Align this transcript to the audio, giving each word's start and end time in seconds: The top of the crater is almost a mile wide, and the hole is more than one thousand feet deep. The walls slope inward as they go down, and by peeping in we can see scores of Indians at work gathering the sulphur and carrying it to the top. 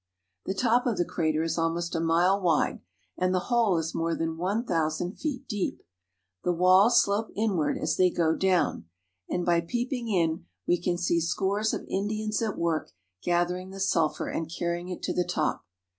The 0.47 0.55
top 0.55 0.87
of 0.87 0.97
the 0.97 1.05
crater 1.05 1.43
is 1.43 1.59
almost 1.59 1.93
a 1.93 1.99
mile 1.99 2.41
wide, 2.41 2.81
and 3.19 3.35
the 3.35 3.39
hole 3.53 3.77
is 3.77 3.93
more 3.93 4.15
than 4.15 4.35
one 4.35 4.63
thousand 4.65 5.19
feet 5.19 5.47
deep. 5.47 5.83
The 6.43 6.51
walls 6.53 6.99
slope 7.03 7.29
inward 7.35 7.77
as 7.77 7.97
they 7.97 8.09
go 8.09 8.35
down, 8.35 8.85
and 9.29 9.45
by 9.45 9.61
peeping 9.61 10.07
in 10.07 10.45
we 10.67 10.81
can 10.81 10.97
see 10.97 11.21
scores 11.21 11.71
of 11.71 11.85
Indians 11.87 12.41
at 12.41 12.57
work 12.57 12.93
gathering 13.21 13.69
the 13.69 13.79
sulphur 13.79 14.27
and 14.27 14.49
carrying 14.51 14.89
it 14.89 15.03
to 15.03 15.13
the 15.13 15.23
top. 15.23 15.65